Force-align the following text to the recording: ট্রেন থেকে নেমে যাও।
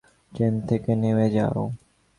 ট্রেন 0.33 0.53
থেকে 0.69 0.91
নেমে 0.95 1.27
যাও। 1.29 1.61